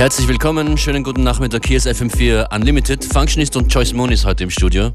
[0.00, 1.66] Herzlich willkommen, schönen guten Nachmittag.
[1.66, 3.04] Hier ist FM4 Unlimited.
[3.04, 4.94] Functionist und Joyce Moon ist heute im Studio.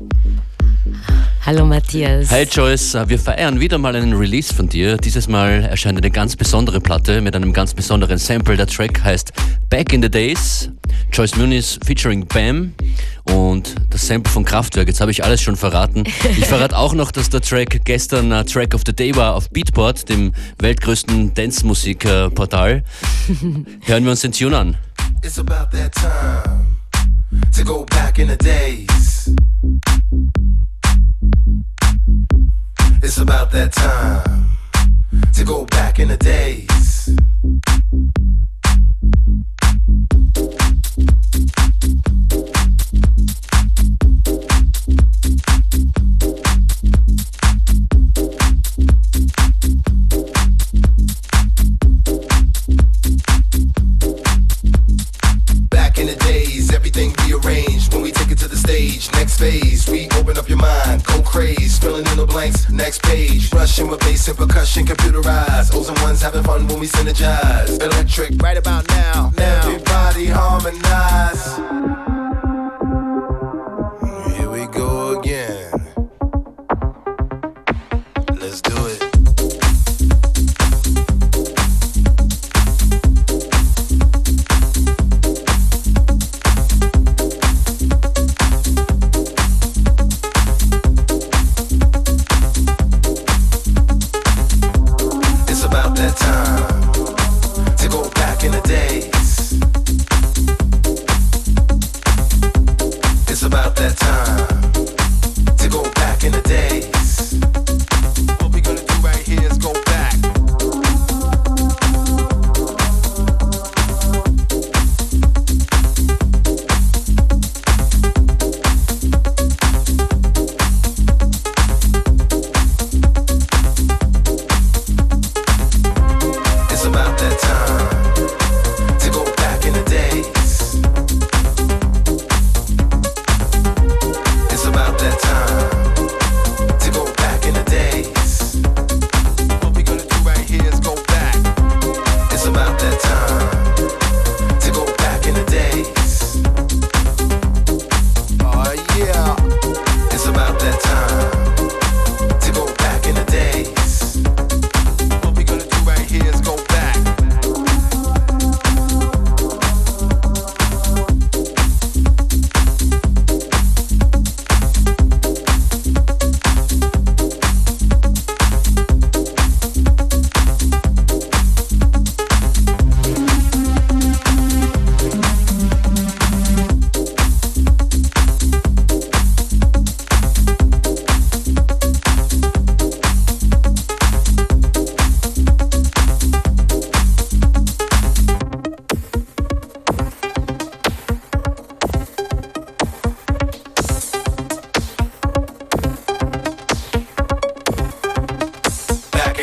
[1.46, 2.32] Hallo Matthias.
[2.32, 4.98] Hi Joyce, wir feiern wieder mal einen Release von dir.
[4.98, 8.58] Dieses Mal erscheint eine ganz besondere Platte mit einem ganz besonderen Sample.
[8.58, 9.32] Der Track heißt
[9.70, 10.72] Back in the Days.
[11.14, 12.74] Joyce Muniz featuring Bam
[13.26, 14.88] und das Sample von Kraftwerk.
[14.88, 16.04] Jetzt habe ich alles schon verraten.
[16.36, 19.52] Ich verrate auch noch, dass der Track gestern uh, Track of the Day war auf
[19.52, 22.84] Beatport, dem weltgrößten Dance-Musik-Portal.
[23.86, 24.78] Hören wir uns den Tune an.
[25.24, 26.76] It's about that time
[27.54, 29.30] to go back in the days.
[33.04, 34.50] It's about that time
[35.34, 36.75] to go back in the days.
[59.46, 62.70] Phase, we open up your mind, go crazy, filling in the blanks.
[62.70, 65.76] Next page, rushing with bass and percussion, computerized.
[65.76, 67.80] O's and ones having fun when we synergize.
[67.82, 69.32] Electric, right about now.
[69.38, 69.68] now.
[69.68, 72.15] Everybody harmonize.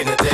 [0.02, 0.31] in the day.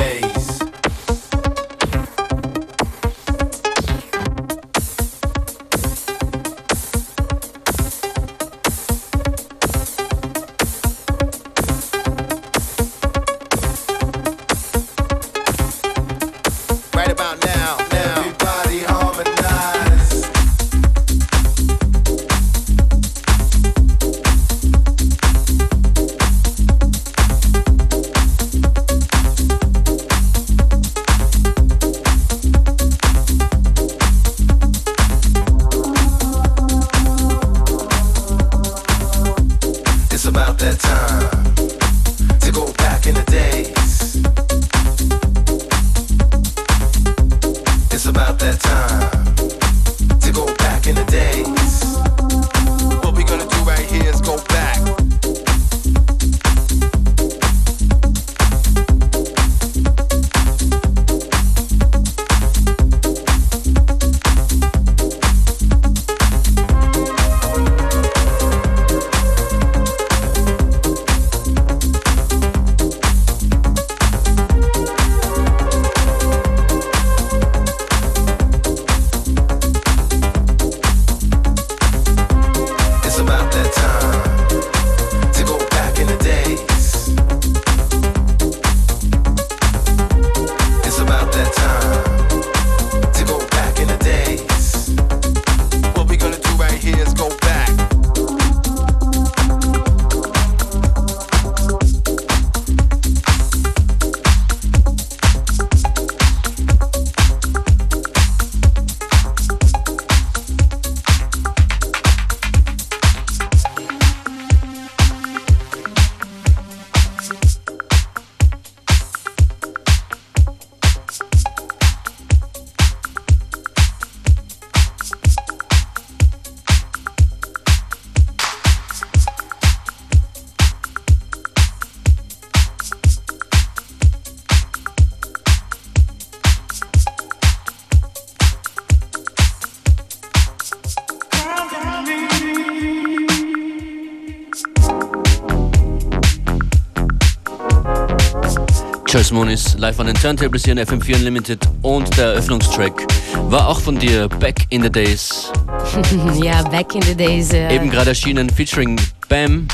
[149.39, 153.07] Moniz live an den Turntables hier in FM4 Unlimited und der Eröffnungstrack
[153.43, 155.49] war auch von dir Back in the Days.
[156.43, 157.53] ja, Back in the Days.
[157.53, 158.99] Äh Eben gerade erschienen featuring
[159.29, 159.65] Bam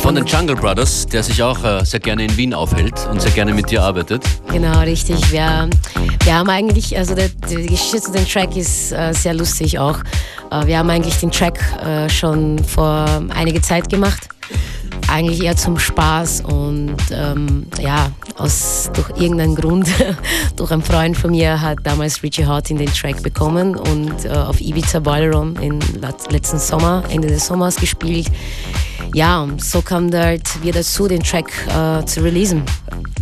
[0.00, 3.32] von den Jungle Brothers, der sich auch äh, sehr gerne in Wien aufhält und sehr
[3.32, 4.22] gerne mit dir arbeitet.
[4.52, 5.32] Genau, richtig.
[5.32, 5.68] Wir,
[6.22, 9.98] wir haben eigentlich, also der, die Geschichte zu dem Track ist äh, sehr lustig auch.
[10.52, 14.28] Äh, wir haben eigentlich den Track äh, schon vor einiger Zeit gemacht
[15.08, 19.88] eigentlich eher zum Spaß und ähm, ja, aus, durch irgendeinen Grund,
[20.56, 24.60] durch einen Freund von mir hat damals Richie Hartin den Track bekommen und äh, auf
[24.60, 25.78] Ibiza Ballroom im
[26.30, 28.30] letzten Sommer, Ende des Sommers gespielt.
[29.14, 32.62] Ja, so kam halt wir dazu, den Track äh, zu releasen.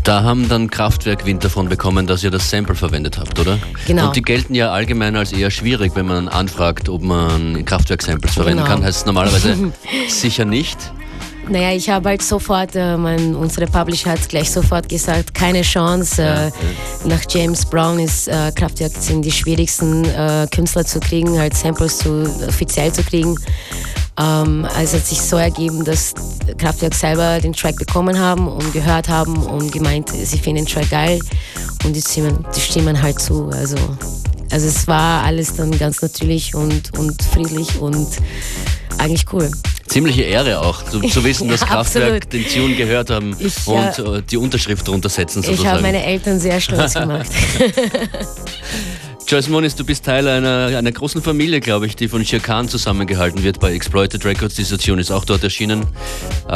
[0.03, 3.59] Da haben dann Kraftwerk Wind davon bekommen, dass ihr das Sample verwendet habt, oder?
[3.87, 4.07] Genau.
[4.07, 8.59] Und die gelten ja allgemein als eher schwierig, wenn man anfragt, ob man Kraftwerk-Samples verwenden
[8.59, 8.69] genau.
[8.69, 8.85] kann.
[8.85, 9.73] Heißt es normalerweise
[10.09, 10.79] sicher nicht.
[11.49, 16.23] Naja, ich habe halt sofort, äh, mein, unsere Publisher hat gleich sofort gesagt, keine Chance.
[16.23, 16.51] Äh, ja, ja.
[17.05, 21.99] Nach James Brown ist äh, Kraftwerk sind die schwierigsten äh, Künstler zu kriegen, halt Samples
[21.99, 23.37] zu, offiziell zu kriegen.
[24.19, 26.15] Ähm, also hat sich so ergeben, dass
[26.59, 30.91] Kraftwerk selber den Track bekommen haben und gehört haben und gemeint, sie finden den Track
[30.91, 31.21] geil
[31.85, 33.51] und die stimmen, die stimmen halt zu.
[33.51, 33.77] Also,
[34.51, 38.09] also es war alles dann ganz natürlich und, und friedlich und
[38.99, 39.49] eigentlich cool
[39.87, 43.99] ziemliche Ehre auch, zu, zu wissen, dass ja, Kraftwerk den Tune gehört haben ich, und
[43.99, 45.63] ja, die Unterschrift drunter setzen sozusagen.
[45.63, 47.27] Ich habe meine Eltern sehr stolz gemacht.
[49.29, 53.43] Joyce Moniz, du bist Teil einer, einer großen Familie, glaube ich, die von Shirkan zusammengehalten
[53.43, 54.55] wird bei Exploited Records.
[54.55, 55.85] Diese Tune ist auch dort erschienen.
[56.49, 56.53] Äh,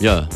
[0.00, 0.28] ja,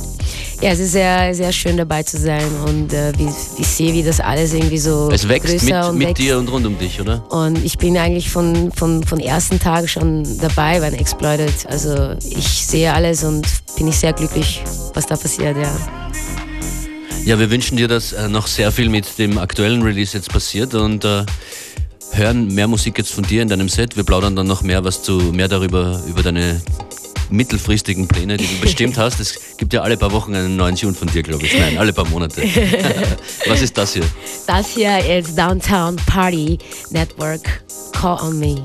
[0.61, 3.29] ja, es ist sehr, sehr schön dabei zu sein und äh, wie,
[3.59, 6.23] ich sehe, wie das alles irgendwie so Es wächst mit, und mit wächst.
[6.23, 7.23] dir und rund um dich, oder?
[7.31, 11.67] Und ich bin eigentlich von, von, von ersten Tag schon dabei bei Exploited.
[11.69, 13.47] Also ich sehe alles und
[13.77, 14.63] bin ich sehr glücklich,
[14.95, 15.71] was da passiert, ja.
[17.25, 20.75] Ja, wir wünschen dir, dass äh, noch sehr viel mit dem aktuellen Release jetzt passiert
[20.75, 21.25] und äh,
[22.13, 23.97] hören mehr Musik jetzt von dir in deinem Set.
[23.97, 26.61] Wir plaudern dann noch mehr was zu mehr darüber über deine
[27.31, 29.21] mittelfristigen Pläne, die du bestimmt hast.
[29.21, 31.59] Es gibt ja alle paar Wochen einen neuen Tune von dir, glaube ich.
[31.59, 32.43] Nein, alle paar Monate.
[33.47, 34.05] Was ist das hier?
[34.47, 36.59] Das hier ist Downtown Party
[36.91, 37.63] Network.
[37.93, 38.65] Call on me.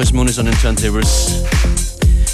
[0.00, 1.44] Joyce Moon is on den Turntables.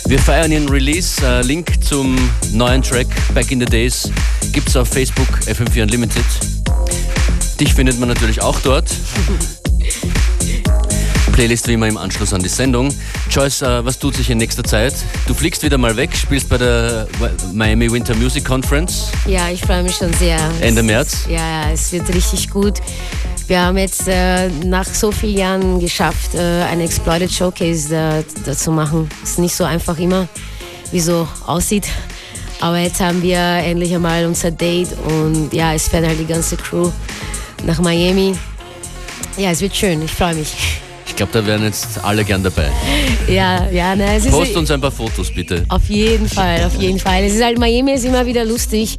[0.07, 1.21] Wir feiern ihren Release.
[1.21, 2.17] Uh, Link zum
[2.53, 4.09] neuen Track Back in the Days
[4.53, 6.25] gibt es auf Facebook FM4 Unlimited.
[7.59, 8.89] Dich findet man natürlich auch dort.
[11.33, 12.95] Playlist wie immer im Anschluss an die Sendung.
[13.33, 14.95] Joyce, uh, was tut sich in nächster Zeit?
[15.27, 17.09] Du fliegst wieder mal weg, spielst bei der
[17.53, 19.11] Miami Winter Music Conference.
[19.27, 20.39] Ja, ich freue mich schon sehr.
[20.61, 21.27] Ende März.
[21.29, 22.75] Ja, es wird richtig gut.
[23.49, 28.73] Wir haben jetzt äh, nach so vielen Jahren geschafft, äh, eine Exploited Showcase da zu
[28.73, 29.09] machen.
[29.23, 30.27] Ist nicht so einfach immer,
[30.91, 31.87] wie so aussieht.
[32.61, 36.57] Aber jetzt haben wir endlich einmal unser Date und ja, es fährt halt die ganze
[36.57, 36.91] Crew
[37.65, 38.35] nach Miami.
[39.37, 40.81] Ja, es wird schön, ich freue mich.
[41.17, 42.71] Ich glaube, da wären jetzt alle gern dabei.
[43.27, 45.65] Ja, ja, ne, es Post uns ein paar Fotos bitte.
[45.71, 47.25] Auf jeden Fall, auf jeden Fall.
[47.25, 48.99] Es ist halt, Miami ist immer wieder lustig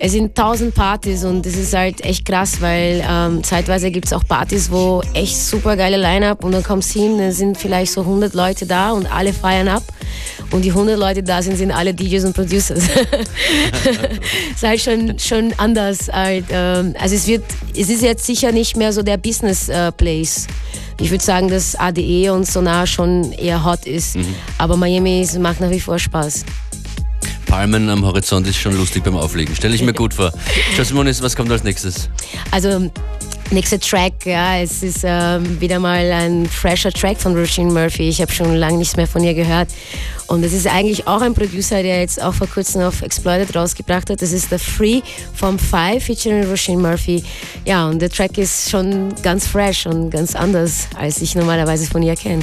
[0.00, 4.12] es sind tausend Partys und das ist halt echt krass, weil ähm, zeitweise gibt es
[4.12, 7.92] auch Partys, wo echt super geile Line-Up und dann kommst du hin, dann sind vielleicht
[7.92, 9.82] so 100 Leute da und alle feiern ab
[10.50, 12.70] und die 100 Leute da sind, sind alle DJs und Producers.
[14.54, 16.10] ist halt schon, schon anders.
[16.12, 20.46] Halt, ähm, also es, wird, es ist jetzt sicher nicht mehr so der Business-Place.
[20.46, 24.34] Äh, ich würde sagen, dass ADE und Sonar schon eher hot ist, mhm.
[24.58, 26.44] aber Miami macht nach wie vor Spaß.
[27.46, 29.54] Palmen am Horizont ist schon lustig beim Auflegen.
[29.54, 30.32] Stelle ich mir gut vor.
[30.76, 32.08] Jasimonis, was kommt als nächstes?
[32.50, 32.90] Also
[33.50, 38.08] Nächster Track, ja, es ist ähm, wieder mal ein fresher Track von Roisin Murphy.
[38.08, 39.68] Ich habe schon lange nichts mehr von ihr gehört.
[40.26, 44.10] Und es ist eigentlich auch ein Producer, der jetzt auch vor kurzem auf Exploited rausgebracht
[44.10, 44.22] hat.
[44.22, 45.02] Das ist The Free
[45.34, 47.22] vom Five featuring Roisin Murphy.
[47.64, 52.02] Ja, und der Track ist schon ganz fresh und ganz anders, als ich normalerweise von
[52.02, 52.42] ihr kenne.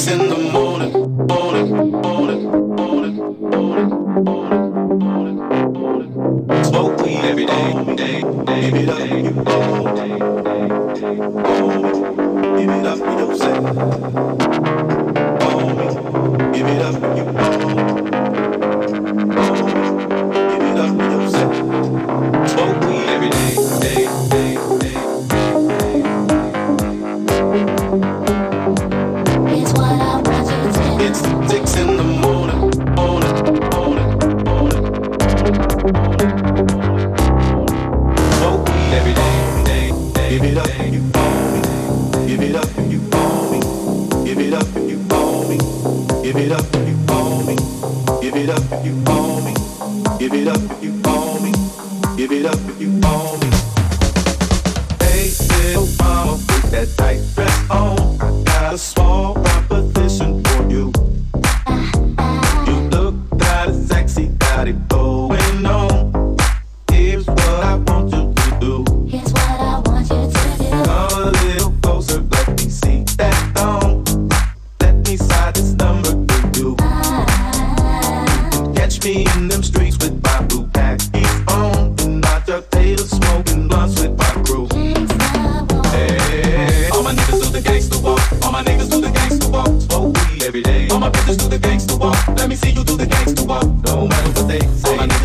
[0.00, 0.39] sendo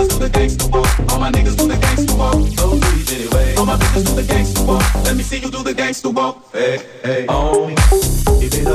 [0.09, 1.11] do the gangsta walk.
[1.11, 2.35] All my niggas do the gangsta walk.
[2.57, 3.55] So do anyway.
[3.55, 4.83] All my bitches do the gangsta walk.
[5.05, 6.51] Let me see you do the gangsta walk.
[6.51, 7.25] Hey, hey.
[7.29, 7.69] Oh,
[8.41, 8.67] if it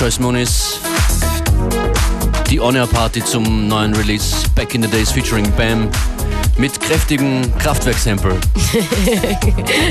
[0.00, 0.78] Joyce Moniz.
[2.48, 5.90] Die On-Air-Party zum neuen Release Back in the Days featuring Bam
[6.56, 8.34] mit kräftigem Kraftwerk-Sample.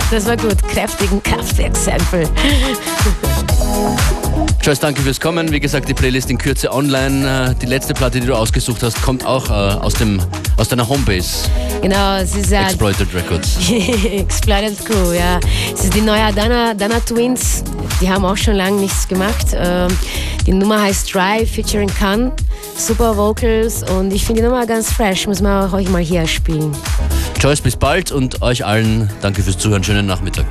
[0.10, 2.28] Das war gut, kräftigen Kraftwerk-Sample.
[4.64, 5.52] Joyce, danke fürs Kommen.
[5.52, 7.52] Wie gesagt, die Playlist in Kürze online.
[7.52, 10.20] Äh, Die letzte Platte, die du ausgesucht hast, kommt auch äh, aus, dem,
[10.58, 11.48] aus deiner Homebase,
[11.84, 13.58] Genau, es ist ja Exploited Records.
[13.70, 15.40] Exploited Crew, ja.
[15.72, 17.64] Es ist die neue Dana, Dana Twins.
[18.02, 19.48] Die haben auch schon lange nichts gemacht.
[19.54, 19.90] Ähm,
[20.46, 22.32] Die Nummer heißt Drive featuring Khan.
[22.76, 25.28] Super Vocals und ich finde die Nummer ganz fresh.
[25.28, 26.76] Muss man auch euch mal hier spielen.
[27.40, 29.84] Joyce, bis bald und euch allen danke fürs Zuhören.
[29.84, 30.46] Schönen Nachmittag.